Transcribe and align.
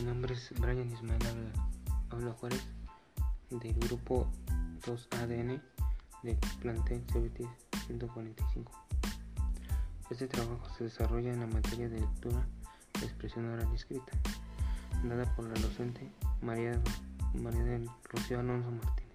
nombre 0.00 0.34
es 0.34 0.52
Brian 0.58 0.90
Ismael 0.90 1.20
Habla 2.10 2.32
Juárez 2.32 2.62
del 3.50 3.74
grupo 3.74 4.26
2ADN 4.84 5.60
del 6.22 6.36
plantel 6.60 7.02
CBT 7.06 7.46
145. 7.86 8.72
Este 10.10 10.26
trabajo 10.26 10.66
se 10.76 10.84
desarrolla 10.84 11.32
en 11.32 11.40
la 11.40 11.46
materia 11.46 11.88
de 11.88 12.00
lectura, 12.00 12.44
expresión 13.02 13.46
oral 13.52 13.68
y 13.70 13.76
escrita, 13.76 14.12
dada 15.04 15.24
por 15.36 15.46
la 15.46 15.60
docente 15.60 16.10
María, 16.40 16.80
María 17.34 17.62
del 17.62 17.88
Rocío 18.04 18.40
Alonso 18.40 18.70
Martínez. 18.70 19.12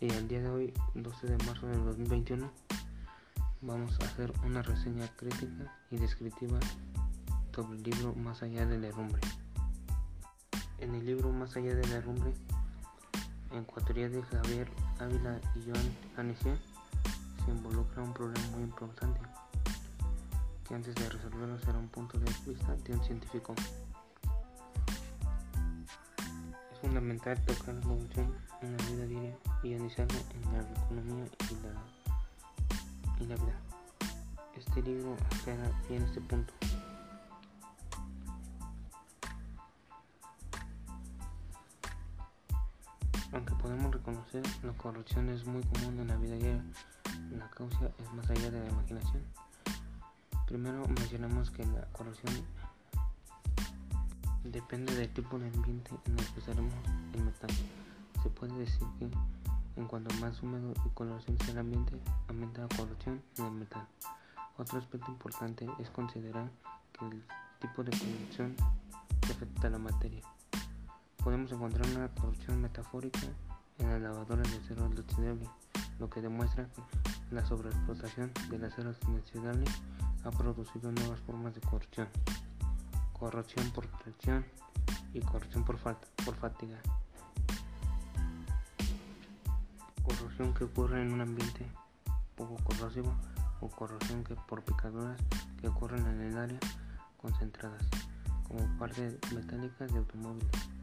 Y 0.00 0.10
al 0.12 0.28
día 0.28 0.42
de 0.42 0.50
hoy, 0.50 0.74
12 0.94 1.26
de 1.26 1.44
marzo 1.46 1.66
del 1.66 1.82
2021, 1.84 2.50
vamos 3.62 3.98
a 4.00 4.04
hacer 4.04 4.32
una 4.44 4.62
reseña 4.62 5.08
crítica 5.16 5.74
y 5.90 5.96
descriptiva 5.96 6.60
sobre 7.54 7.78
el 7.78 7.84
libro 7.84 8.14
Más 8.16 8.42
allá 8.42 8.66
de 8.66 8.78
la 8.78 8.88
herrumbre. 8.88 9.20
En 10.78 10.94
el 10.94 11.06
libro 11.06 11.30
Más 11.30 11.56
allá 11.56 11.72
de 11.74 11.86
la 11.86 11.96
herrumbre, 11.96 12.34
en 13.52 13.64
coautoría 13.64 14.08
de 14.08 14.20
Javier 14.22 14.68
Ávila 14.98 15.40
y 15.54 15.62
Joan 15.62 15.96
Anesia, 16.16 16.56
se 17.44 17.50
involucra 17.52 18.02
un 18.02 18.12
problema 18.12 18.44
muy 18.48 18.62
importante, 18.62 19.20
que 20.66 20.74
antes 20.74 20.96
de 20.96 21.08
resolverlo 21.08 21.58
será 21.60 21.78
un 21.78 21.88
punto 21.88 22.18
de 22.18 22.28
vista 22.44 22.74
de 22.74 22.92
un 22.92 23.04
científico. 23.04 23.54
Es 26.72 26.78
fundamental 26.80 27.40
tocar 27.44 27.74
la 27.76 27.82
evolución 27.82 28.34
en 28.62 28.76
la 28.76 28.84
vida 28.84 29.06
diaria 29.06 29.38
y 29.62 29.74
analizarla 29.74 30.18
en 30.18 30.52
la 30.52 30.60
economía 30.82 31.24
y 31.50 31.54
la 31.62 31.94
y 33.20 33.26
la 33.26 33.36
vida. 33.36 33.60
Este 34.56 34.82
libro 34.82 35.16
aclara 35.30 35.70
bien 35.88 36.02
este 36.02 36.20
punto. 36.20 36.52
Aunque 43.34 43.52
podemos 43.56 43.92
reconocer, 43.92 44.44
la 44.62 44.72
corrupción 44.74 45.28
es 45.28 45.44
muy 45.44 45.62
común 45.64 45.98
en 45.98 46.06
la 46.06 46.16
vida 46.16 46.36
diaria, 46.36 46.64
la 47.36 47.50
causa 47.50 47.90
es 47.98 48.12
más 48.12 48.30
allá 48.30 48.48
de 48.48 48.60
la 48.60 48.70
imaginación. 48.70 49.22
Primero 50.46 50.86
mencionamos 50.86 51.50
que 51.50 51.66
la 51.66 51.84
corrupción 51.92 52.32
depende 54.44 54.94
del 54.94 55.12
tipo 55.12 55.36
de 55.38 55.48
ambiente 55.48 55.90
en 56.06 56.16
el 56.16 56.26
que 56.32 56.38
usaremos 56.38 56.72
el 57.12 57.24
metal. 57.24 57.50
Se 58.22 58.30
puede 58.30 58.56
decir 58.56 58.86
que 59.00 59.10
en 59.76 59.86
cuanto 59.88 60.14
más 60.20 60.40
húmedo 60.40 60.72
y 60.86 60.88
coloración 60.90 61.36
sea 61.40 61.54
el 61.54 61.58
ambiente, 61.58 61.98
aumenta 62.28 62.62
la 62.62 62.68
corrupción 62.68 63.20
en 63.38 63.46
el 63.46 63.52
metal. 63.52 63.84
Otro 64.58 64.78
aspecto 64.78 65.10
importante 65.10 65.66
es 65.80 65.90
considerar 65.90 66.48
que 66.92 67.04
el 67.06 67.24
tipo 67.58 67.82
de 67.82 67.90
corrupción 67.90 68.54
afecta 69.24 69.66
a 69.66 69.70
la 69.70 69.78
materia. 69.78 70.22
Podemos 71.24 71.50
encontrar 71.50 71.86
una 71.96 72.08
corrupción 72.08 72.60
metafórica 72.60 73.20
en 73.78 73.88
las 73.88 74.02
lavadoras 74.02 74.50
de 74.50 74.58
acero 74.58 74.86
inoxidable, 74.86 75.48
lo 75.98 76.10
que 76.10 76.20
demuestra 76.20 76.68
que 77.28 77.34
la 77.34 77.44
sobreexplotación 77.46 78.30
del 78.50 78.64
acero 78.64 78.94
inoxidable 79.08 79.64
ha 80.22 80.30
producido 80.30 80.92
nuevas 80.92 81.20
formas 81.20 81.54
de 81.54 81.62
corrupción. 81.62 82.08
Corrupción 83.14 83.70
por 83.70 83.86
presión 83.86 84.44
y 85.14 85.20
corrupción 85.20 85.64
por, 85.64 85.78
falta, 85.78 86.06
por 86.24 86.34
fatiga 86.34 86.78
corrosión 90.04 90.52
que 90.54 90.64
ocurre 90.64 91.00
en 91.00 91.12
un 91.12 91.20
ambiente 91.20 91.66
poco 92.36 92.56
corrosivo 92.64 93.14
o 93.60 93.68
corrosión 93.68 94.22
que 94.24 94.34
por 94.34 94.62
picaduras 94.62 95.18
que 95.60 95.68
ocurren 95.68 96.06
en 96.06 96.20
el 96.20 96.36
área 96.36 96.58
concentradas 97.16 97.82
como 98.46 98.66
partes 98.78 99.16
metálicas 99.32 99.92
de 99.92 99.98
automóviles. 99.98 100.73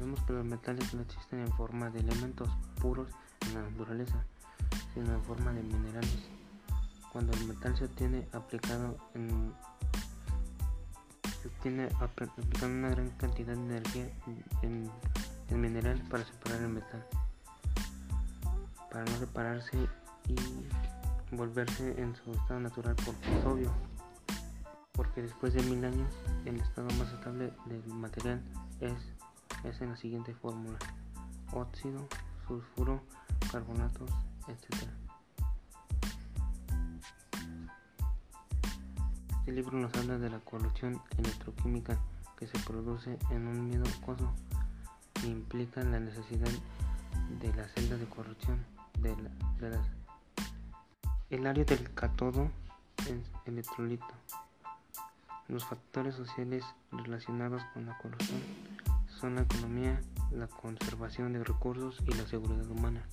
Sabemos 0.00 0.22
que 0.22 0.32
los 0.32 0.46
metales 0.46 0.94
no 0.94 1.02
existen 1.02 1.40
en 1.40 1.52
forma 1.52 1.90
de 1.90 2.00
elementos 2.00 2.48
puros 2.80 3.10
en 3.42 3.52
la 3.52 3.68
naturaleza, 3.68 4.24
sino 4.94 5.12
en 5.12 5.22
forma 5.24 5.52
de 5.52 5.62
minerales. 5.62 6.22
Cuando 7.12 7.34
el 7.34 7.44
metal 7.44 7.76
se 7.76 7.84
obtiene 7.84 8.26
aplicado 8.32 8.96
en 9.12 9.52
se 11.42 11.48
obtiene 11.48 11.90
aplicando 12.00 12.78
una 12.78 12.88
gran 12.88 13.10
cantidad 13.18 13.54
de 13.54 13.60
energía 13.60 14.10
en 14.62 14.90
el 15.50 15.56
mineral 15.58 16.00
para 16.08 16.24
separar 16.24 16.62
el 16.62 16.70
metal, 16.70 17.06
para 18.90 19.04
no 19.04 19.18
separarse 19.18 19.76
y 20.28 21.36
volverse 21.36 22.00
en 22.00 22.16
su 22.16 22.32
estado 22.32 22.58
natural 22.58 22.96
porque 23.04 23.38
es 23.38 23.44
obvio, 23.44 23.70
porque 24.92 25.20
después 25.20 25.52
de 25.52 25.62
mil 25.64 25.84
años 25.84 26.10
el 26.46 26.58
estado 26.58 26.88
más 26.98 27.12
estable 27.12 27.52
del 27.66 27.86
material 27.88 28.40
es, 28.80 28.94
es 29.64 29.80
en 29.80 29.90
la 29.90 29.96
siguiente 29.96 30.34
fórmula, 30.34 30.78
óxido, 31.52 32.08
sulfuro, 32.46 33.02
carbonatos, 33.50 34.10
etc. 34.48 34.88
Este 39.40 39.52
libro 39.52 39.78
nos 39.78 39.94
habla 39.96 40.18
de 40.18 40.30
la 40.30 40.38
corrupción 40.38 41.00
electroquímica 41.18 41.98
que 42.36 42.46
se 42.46 42.58
produce 42.60 43.18
en 43.30 43.46
un 43.48 43.68
miedo 43.68 43.84
coso 44.04 44.32
implican 45.24 45.92
la 45.92 46.00
necesidad 46.00 46.50
de 47.40 47.54
la 47.54 47.68
celda 47.68 47.96
de 47.96 48.06
corrupción 48.06 48.64
de, 49.00 49.14
el 51.30 51.46
área 51.46 51.64
del 51.64 51.92
cátodo 51.94 52.50
es 53.08 53.30
electrolito. 53.46 54.06
Los 55.48 55.64
factores 55.64 56.14
sociales 56.14 56.64
relacionados 56.92 57.62
con 57.74 57.86
la 57.86 57.96
corrupción 57.98 58.40
son 59.20 59.34
la 59.34 59.42
economía, 59.42 60.00
la 60.30 60.46
conservación 60.46 61.34
de 61.34 61.44
recursos 61.44 62.02
y 62.06 62.14
la 62.14 62.26
seguridad 62.26 62.66
humana. 62.70 63.04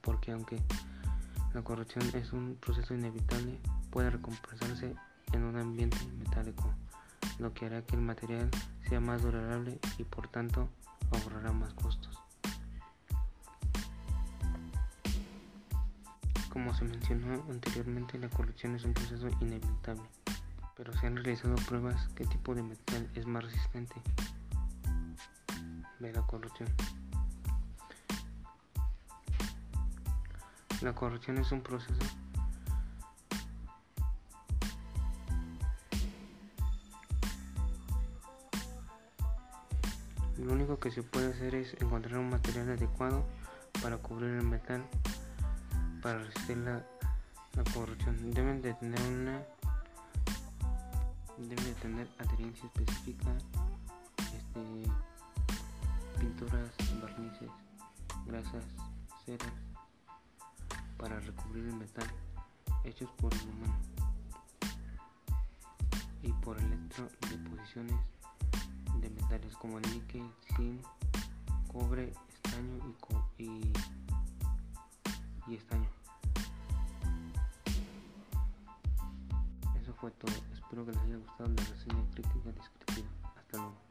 Porque 0.00 0.30
aunque 0.30 0.62
la 1.54 1.62
corrupción 1.62 2.04
es 2.14 2.32
un 2.32 2.56
proceso 2.60 2.94
inevitable, 2.94 3.58
puede 3.90 4.10
recompensarse 4.10 4.94
en 5.32 5.42
un 5.42 5.56
ambiente 5.56 5.98
metálico, 6.18 6.72
lo 7.40 7.52
que 7.52 7.66
hará 7.66 7.82
que 7.82 7.96
el 7.96 8.02
material 8.02 8.48
sea 8.88 9.00
más 9.00 9.22
durable 9.22 9.80
y 9.98 10.04
por 10.04 10.28
tanto 10.28 10.68
ahorrará 11.10 11.52
más 11.52 11.74
costos. 11.74 12.16
Como 16.48 16.72
se 16.74 16.84
mencionó 16.84 17.44
anteriormente, 17.50 18.18
la 18.18 18.28
corrupción 18.28 18.76
es 18.76 18.84
un 18.84 18.94
proceso 18.94 19.28
inevitable, 19.40 20.08
pero 20.76 20.92
se 20.96 21.08
han 21.08 21.16
realizado 21.16 21.56
pruebas 21.56 22.08
qué 22.14 22.24
tipo 22.24 22.54
de 22.54 22.62
metal 22.62 23.10
es 23.14 23.26
más 23.26 23.44
resistente 23.44 23.96
de 26.00 26.12
la 26.12 26.22
corrupción. 26.22 26.68
La 30.80 30.94
corrupción 30.94 31.38
es 31.38 31.50
un 31.50 31.60
proceso 31.60 32.04
Lo 40.38 40.52
único 40.52 40.78
que 40.78 40.92
se 40.92 41.02
puede 41.02 41.32
hacer 41.32 41.56
es 41.56 41.74
encontrar 41.82 42.18
un 42.18 42.30
material 42.30 42.70
adecuado 42.70 43.24
para 43.82 43.98
cubrir 43.98 44.30
el 44.30 44.44
metal 44.44 44.84
para 46.00 46.18
resistir 46.20 46.56
la, 46.58 46.84
corrupción. 47.74 48.30
Deben 48.30 48.62
de 48.62 48.72
tener 48.74 49.00
una 49.00 49.42
deben 51.36 51.64
de 51.64 51.74
tener 51.74 52.08
adherencia 52.18 52.66
específica, 52.66 53.36
grasas, 58.28 58.64
ceras 59.24 59.52
para 60.98 61.18
recubrir 61.20 61.64
el 61.64 61.76
metal 61.76 62.06
hechos 62.84 63.10
por 63.12 63.32
el 63.32 63.40
humano 63.48 63.78
y 66.22 66.32
por 66.44 66.58
electrodeposiciones 66.58 67.96
de 69.00 69.10
metales 69.10 69.54
como 69.56 69.78
el 69.78 69.90
níquel, 69.94 70.30
zinc, 70.56 70.84
cobre, 71.72 72.12
estaño 72.28 72.94
y, 73.38 73.44
y, 73.44 73.72
y 75.46 75.54
estaño. 75.54 75.88
Eso 79.80 79.94
fue 79.94 80.10
todo. 80.10 80.32
Espero 80.52 80.84
que 80.84 80.92
les 80.92 81.00
haya 81.00 81.16
gustado 81.16 81.48
la 81.48 81.64
reseña 81.64 82.04
crítica 82.12 82.52
descriptiva. 82.52 83.08
Hasta 83.36 83.56
luego. 83.56 83.87